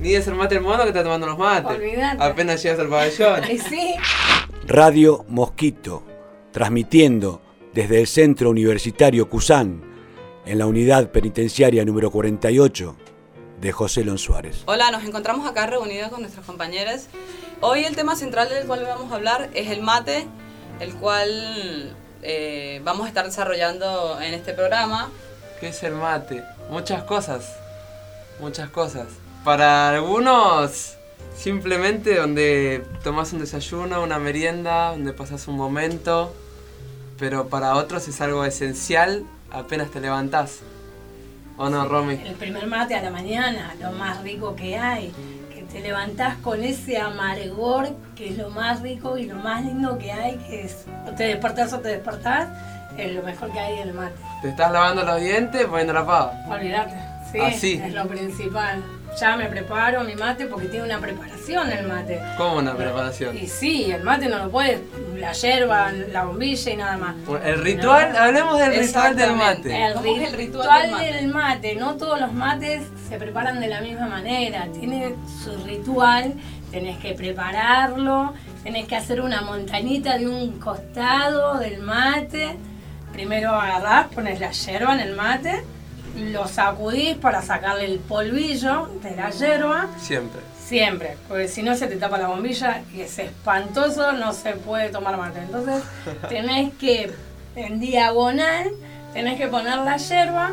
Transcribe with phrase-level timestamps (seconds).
[0.00, 1.76] Ni de ser mate el mono que está tomando los mates.
[1.76, 2.22] Olvídate.
[2.22, 3.44] Apenas llegas al pabellón.
[3.50, 3.94] Y sí,
[4.66, 6.02] Radio Mosquito,
[6.52, 7.42] transmitiendo
[7.74, 9.82] desde el Centro Universitario Cusán,
[10.46, 12.96] en la unidad penitenciaria número 48
[13.60, 14.62] de José Lon Suárez.
[14.64, 17.06] Hola, nos encontramos acá reunidos con nuestros compañeros.
[17.60, 20.26] Hoy el tema central del cual vamos a hablar es el mate,
[20.80, 25.10] el cual eh, vamos a estar desarrollando en este programa.
[25.60, 26.42] ¿Qué es el mate?
[26.70, 27.54] Muchas cosas.
[28.40, 29.06] Muchas cosas.
[29.44, 30.96] Para algunos,
[31.34, 36.34] simplemente donde tomas un desayuno, una merienda, donde pasas un momento.
[37.18, 40.60] Pero para otros es algo esencial apenas te levantás.
[41.56, 42.14] ¿O no, Romy?
[42.24, 45.12] el primer mate a la mañana, lo más rico que hay.
[45.52, 49.98] Que te levantás con ese amargor, que es lo más rico y lo más lindo
[49.98, 52.48] que hay, que es o te despertás o te despertás,
[52.96, 54.14] es lo mejor que hay el mate.
[54.40, 56.32] Te estás lavando los dientes poniendo la pava.
[56.48, 56.96] Olvídate,
[57.30, 57.72] sí, Así.
[57.74, 58.82] es lo principal.
[59.18, 62.20] Ya me preparo mi mate porque tiene una preparación el mate.
[62.36, 63.36] ¿Cómo una preparación?
[63.36, 64.80] Y sí, el mate no lo puedes,
[65.16, 67.16] la yerba, la bombilla y nada más.
[67.44, 69.84] El ritual, hablemos del ritual del mate.
[69.86, 71.12] El ¿Cómo es el ritual, ritual del mate?
[71.12, 76.34] del mate, no todos los mates se preparan de la misma manera, tiene su ritual,
[76.70, 82.56] tenés que prepararlo, tenés que hacer una montañita de un costado del mate,
[83.12, 85.64] primero agarrás, pones la yerba en el mate,
[86.16, 90.40] lo sacudís para sacarle el polvillo de la yerba, Siempre.
[90.58, 94.90] Siempre, porque si no se te tapa la bombilla y es espantoso, no se puede
[94.90, 95.40] tomar mate.
[95.40, 95.82] Entonces
[96.28, 97.12] tenés que,
[97.56, 98.70] en diagonal,
[99.12, 100.52] tenés que poner la yerba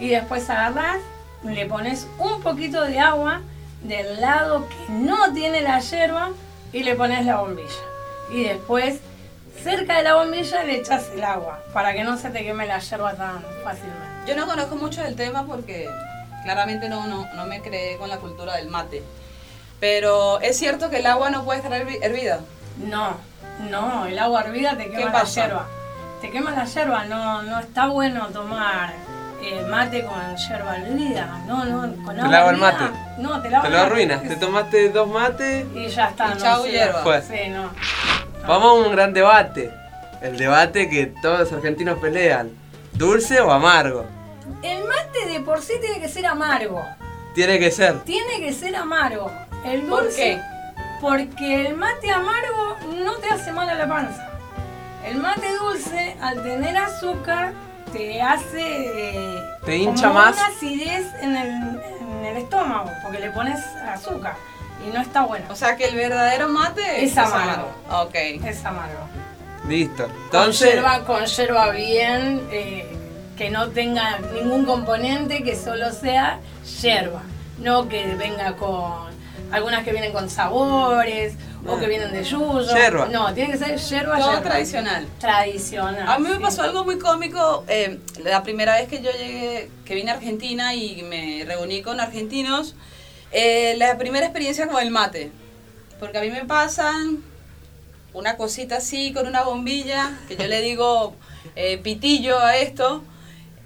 [0.00, 1.00] y después agarrás,
[1.44, 3.42] le pones un poquito de agua
[3.82, 6.30] del lado que no tiene la yerba
[6.72, 7.68] y le pones la bombilla.
[8.32, 9.00] Y después,
[9.68, 12.78] cerca de la bombilla, le echas el agua para que no se te queme la
[12.78, 14.06] yerba tan fácilmente.
[14.26, 15.88] Yo no conozco mucho del tema porque
[16.42, 19.02] claramente no, no, no me creé con la cultura del mate.
[19.78, 22.40] Pero es cierto que el agua no puede estar hervi- hervida.
[22.78, 23.16] No,
[23.70, 25.66] no, el agua hervida te quema la yerba.
[26.22, 28.92] Te quema la yerba, no, no está bueno tomar
[29.42, 31.42] eh, mate con yerba hervida.
[31.46, 32.84] No, no, con Te agua lava el mate.
[33.18, 34.22] No, te lava Te lo arruinas.
[34.22, 35.66] Te tomaste dos mates.
[35.74, 36.28] Y ya está.
[36.28, 36.76] Y no chau, sirve.
[36.78, 37.02] hierba.
[37.02, 37.22] Fue.
[37.22, 37.70] Sí, no.
[38.48, 39.70] Vamos a un gran debate.
[40.22, 42.50] El debate que todos los argentinos pelean.
[42.94, 44.06] ¿Dulce o amargo?
[44.62, 46.82] El mate de por sí tiene que ser amargo.
[47.34, 48.00] Tiene que ser.
[48.04, 49.30] Tiene que ser amargo.
[49.66, 50.40] El ¿Por dulce, qué?
[51.00, 54.28] Porque el mate amargo no te hace mal a la panza.
[55.04, 57.52] El mate dulce, al tener azúcar,
[57.92, 58.56] te hace.
[58.62, 60.36] eh, Te hincha como más.
[60.36, 61.48] Una acidez en el,
[62.00, 64.34] en el estómago, porque le pones azúcar.
[64.86, 65.46] Y no está bueno.
[65.50, 67.70] O sea que el verdadero mate Es amargo.
[67.90, 68.14] Ok.
[68.14, 69.00] Es amargo.
[69.68, 70.06] Listo.
[70.24, 72.86] Entonces, yerba, con yerba bien, eh,
[73.36, 76.40] que no tenga ningún componente, que solo sea
[76.80, 77.22] yerba.
[77.58, 79.08] No que venga con.
[79.50, 81.34] Algunas que vienen con sabores
[81.66, 81.80] o No.
[81.80, 82.60] que vienen de yuyo.
[82.74, 83.08] Yerba.
[83.10, 84.18] No, tiene que ser yerba.
[84.18, 84.42] Todo yerba.
[84.50, 85.06] tradicional.
[85.18, 86.08] Tradicional.
[86.08, 89.94] A mí me pasó algo muy cómico eh, la primera vez que yo llegué, que
[89.94, 92.74] vine a Argentina y me reuní con argentinos.
[93.32, 95.30] Eh, la primera experiencia con el mate.
[96.00, 97.22] Porque a mí me pasan
[98.12, 101.14] una cosita así con una bombilla, que yo le digo
[101.56, 103.02] eh, pitillo a esto,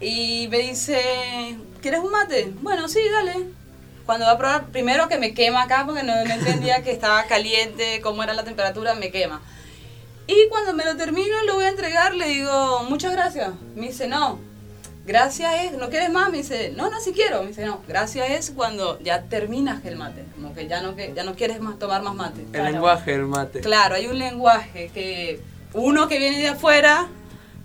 [0.00, 2.52] y me dice, ¿quieres un mate?
[2.60, 3.46] Bueno, sí, dale.
[4.06, 7.24] Cuando va a probar, primero que me quema acá porque no, no entendía que estaba
[7.24, 9.42] caliente, cómo era la temperatura, me quema.
[10.26, 13.50] Y cuando me lo termino, lo voy a entregar, le digo, muchas gracias.
[13.74, 14.38] Me dice, no,
[15.08, 16.30] gracias es, ¿no quieres más?
[16.30, 17.42] Me dice, no, no, sí quiero.
[17.42, 21.12] Me dice, no, gracias es cuando ya terminas el mate, como que ya no, que,
[21.16, 22.44] ya no quieres más tomar más mate.
[22.52, 23.60] el lenguaje del mate.
[23.60, 25.40] Claro, hay un lenguaje que
[25.72, 27.08] uno que viene de afuera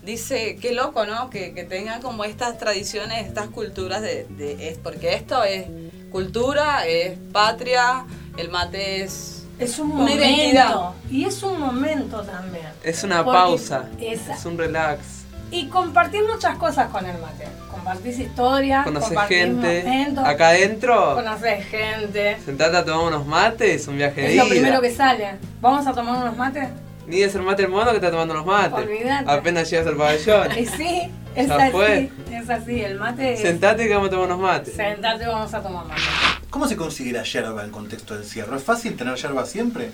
[0.04, 1.30] dice, qué loco, ¿no?
[1.30, 5.66] Que, que tengan como estas tradiciones, estas culturas de, de- es porque esto es
[6.12, 8.06] cultura, es patria,
[8.38, 10.94] el mate es Es un momento.
[11.10, 12.68] Y es un momento también.
[12.84, 13.90] Es una Porque pausa.
[14.00, 15.23] esa- Es un relax.
[15.54, 17.48] Y compartir muchas cosas con el mate.
[17.70, 19.84] Compartís historia, Conoces compartís gente.
[19.84, 22.38] momentos, Acá adentro, Conoces gente.
[22.44, 24.50] sentate a tomar unos mates, es un viaje de Es lo ida.
[24.50, 25.36] primero que sale.
[25.62, 26.70] ¿Vamos a tomar unos mates?
[27.06, 28.74] Ni de ser mate el mono que está tomando los mates.
[28.74, 29.30] Olvídate.
[29.30, 30.48] Apenas llegas al pabellón.
[30.58, 31.72] Y sí, es Ya así.
[31.72, 32.12] fue.
[32.32, 32.82] Es así.
[32.82, 33.42] El mate es.
[33.42, 34.74] Sentate que vamos a tomar unos mates.
[34.76, 36.02] Sentate, vamos a tomar mate.
[36.50, 38.56] ¿Cómo se consigue la yerba en contexto de encierro?
[38.56, 39.92] ¿Es fácil tener yerba siempre?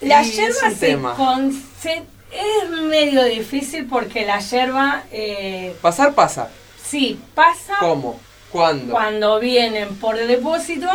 [0.00, 1.14] La Y es yerba un se, tema.
[1.14, 6.48] con- se- es medio difícil porque la yerba, eh, Pasar pasa.
[6.82, 8.18] sí, pasa ¿Cómo?
[8.52, 8.92] ¿Cuándo?
[8.92, 10.88] cuando vienen por depósito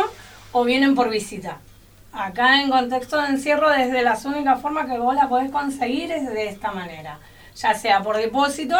[0.52, 1.58] o vienen por visita.
[2.12, 6.26] Acá en contexto de encierro, desde las únicas formas que vos la podés conseguir es
[6.30, 7.18] de esta manera.
[7.56, 8.76] Ya sea por depósito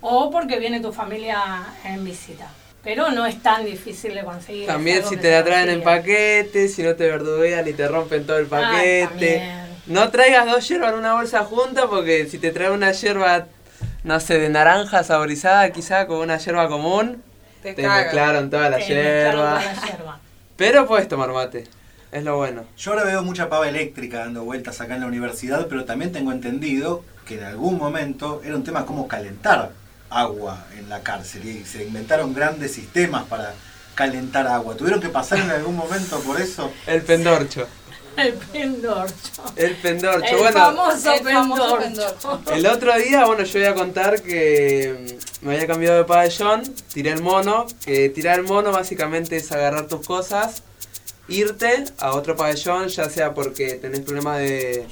[0.00, 1.42] o porque viene tu familia
[1.84, 2.46] en visita.
[2.82, 4.66] Pero no es tan difícil de conseguir.
[4.66, 8.38] También si te la traen en paquete, si no te verduguean y te rompen todo
[8.38, 9.52] el Ah, paquete.
[9.86, 13.46] No traigas dos hierbas en una bolsa junta porque si te trae una hierba,
[14.04, 17.22] no sé, de naranja saborizada quizá con una hierba común,
[17.62, 19.32] Te, te mezclaron toda la Te hierba.
[19.32, 20.20] toda la yerba.
[20.56, 21.66] Pero puedes tomar mate,
[22.12, 22.64] es lo bueno.
[22.76, 26.32] Yo ahora veo mucha pava eléctrica dando vueltas acá en la universidad, pero también tengo
[26.32, 29.70] entendido que en algún momento era un tema cómo calentar
[30.10, 33.54] agua en la cárcel y se inventaron grandes sistemas para
[33.94, 34.76] calentar agua.
[34.76, 36.70] ¿Tuvieron que pasar en algún momento por eso?
[36.86, 37.66] El pendorcho.
[38.16, 39.14] El pendorcho.
[39.56, 40.26] El pendorcho.
[40.26, 42.30] El bueno, famoso el famoso pendorcho.
[42.30, 42.54] pendorcho.
[42.54, 46.62] El otro día, bueno, yo voy a contar que mm, me había cambiado de pabellón,
[46.92, 50.62] tiré el mono, que tirar el mono básicamente es agarrar tus cosas,
[51.28, 54.86] irte a otro pabellón, ya sea porque tenés problemas de,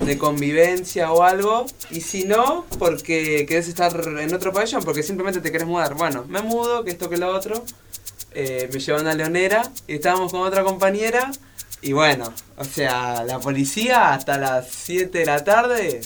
[0.00, 5.40] de convivencia o algo, y si no, porque querés estar en otro pabellón, porque simplemente
[5.40, 5.94] te querés mudar.
[5.94, 7.62] Bueno, me mudo, que esto que lo otro,
[8.32, 11.30] eh, me llevan a Leonera, y estábamos con otra compañera,
[11.82, 16.00] y bueno, o sea, la policía hasta las 7 de la tarde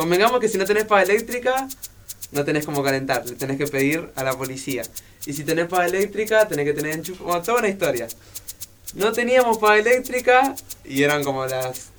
[0.00, 1.68] Convengamos que si no tenés pava eléctrica,
[2.32, 4.82] no tenés como calentar, le tenés que pedir a la policía.
[5.26, 8.08] Y si tenés pava eléctrica, tenés que tener enchufe, bueno, toda una historia.
[8.94, 10.54] No teníamos pava eléctrica
[10.86, 11.90] y eran como las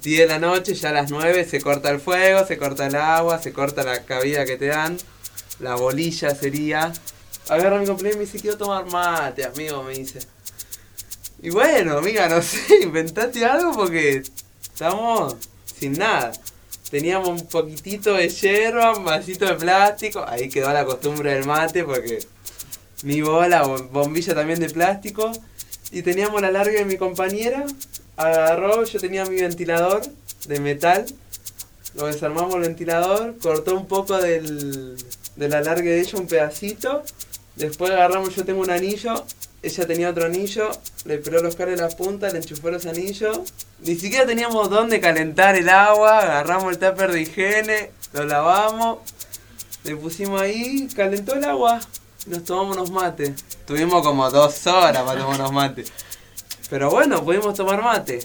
[0.00, 2.94] 10 de la noche, ya a las 9 se corta el fuego, se corta el
[2.94, 4.96] agua, se corta la cabida que te dan,
[5.58, 6.92] la bolilla sería.
[7.48, 10.20] Agarra mi compañero y me dice, quiero tomar mate, amigo, me dice.
[11.42, 14.22] Y bueno, amiga, no sé, inventate algo porque
[14.62, 15.36] estamos
[15.78, 16.32] sin nada.
[16.90, 20.24] Teníamos un poquitito de hierba, un vasito de plástico.
[20.26, 22.18] Ahí quedó la costumbre del mate porque
[23.04, 25.30] mi bola, bom- bombilla también de plástico.
[25.92, 27.64] Y teníamos la larga de mi compañera.
[28.16, 30.02] Agarró, yo tenía mi ventilador
[30.46, 31.06] de metal.
[31.94, 34.96] Lo desarmamos el ventilador, cortó un poco del,
[35.36, 37.02] del alargue de ella, un pedacito.
[37.56, 39.24] Después agarramos, yo tengo un anillo,
[39.62, 40.70] ella tenía otro anillo,
[41.04, 43.40] le peló los cables de las puntas, le enchufó los anillos.
[43.80, 48.98] Ni siquiera teníamos dónde calentar el agua, agarramos el tupper de higiene, lo lavamos,
[49.84, 51.80] le pusimos ahí, calentó el agua,
[52.26, 53.44] nos tomamos unos mates.
[53.66, 55.92] Tuvimos como dos horas para tomar unos mates.
[56.70, 58.20] Pero bueno, pudimos tomar mate.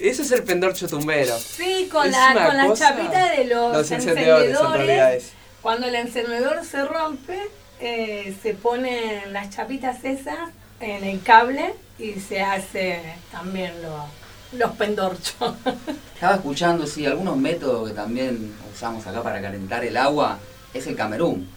[0.00, 1.38] Ese es el pendorcho tumbero.
[1.38, 5.32] Sí, con Es la, con la chapita de los, Los encendedores.
[5.62, 7.38] Cuando el encendedor se rompe,
[7.80, 10.50] eh, se ponen las chapitas esas
[10.84, 13.00] en el cable y se hace
[13.32, 15.54] también lo- los pendorchos.
[16.14, 20.38] Estaba escuchando, sí, algunos métodos que también usamos acá para calentar el agua
[20.72, 21.48] es el camerún,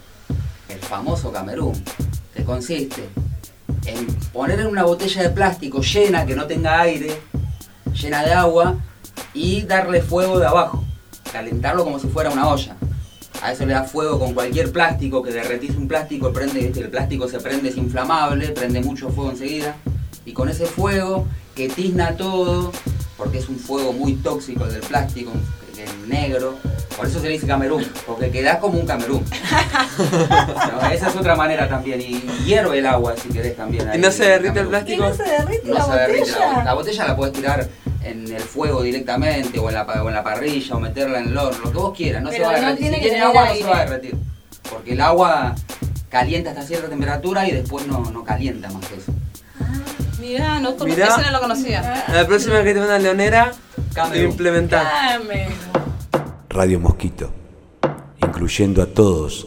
[0.68, 1.82] el famoso camerún,
[2.34, 3.08] que consiste
[3.86, 7.20] en poner en una botella de plástico llena, que no tenga aire,
[7.94, 8.76] llena de agua,
[9.34, 10.84] y darle fuego de abajo,
[11.32, 12.76] calentarlo como si fuera una olla.
[13.42, 17.28] A eso le da fuego con cualquier plástico, que derretís un plástico, prende, el plástico
[17.28, 19.76] se prende, es inflamable, prende mucho fuego enseguida.
[20.24, 22.72] Y con ese fuego que tizna todo,
[23.16, 25.32] porque es un fuego muy tóxico el del plástico,
[25.78, 26.56] es negro,
[26.96, 29.24] por eso se le dice camerún, porque quedás como un camerún.
[29.98, 33.88] No, esa es otra manera también, y hierve el agua si querés también.
[33.94, 34.92] ¿Y no se derrite el camerún.
[34.92, 35.08] ¿Y plástico?
[35.08, 36.64] no se derrite No la se derrite la, botella?
[36.64, 37.68] la botella la puedes tirar
[38.08, 41.28] en el fuego directamente o en la, pa- o en la parrilla o meterla en
[41.28, 42.80] el horno, lo que vos quieras, no Pero se va a no derretir.
[42.90, 44.14] tiene si tiene agua no se va a derretir.
[44.70, 45.54] Porque el agua
[46.08, 49.12] calienta hasta cierta temperatura y después no, no calienta más que eso.
[50.20, 51.16] Mirá, no, Mirá.
[51.16, 52.04] no lo conocía.
[52.08, 53.52] La próxima vez que te una leonera,
[53.94, 54.30] Camerún.
[54.32, 54.86] implementar.
[56.48, 57.32] Radio Mosquito,
[58.20, 59.46] incluyendo a todos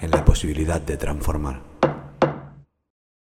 [0.00, 1.60] en la posibilidad de transformar.